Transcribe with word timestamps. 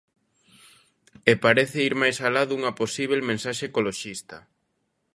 E 1.31 1.33
parece 1.43 1.77
ir 1.87 1.93
máis 2.01 2.17
alá 2.27 2.43
dunha 2.45 2.71
posíbel 2.81 3.21
mensaxe 3.31 3.63
ecoloxista. 3.69 4.37